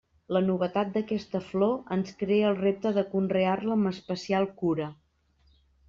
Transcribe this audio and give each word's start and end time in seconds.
La 0.35 0.39
novetat 0.45 0.87
d'aquesta 0.95 1.41
flor 1.49 1.75
ens 1.97 2.17
crea 2.23 2.47
el 2.53 2.59
repte 2.63 2.95
de 2.99 3.05
conrear-la 3.13 3.79
amb 3.79 3.93
especial 3.95 4.53
cura. 4.65 4.93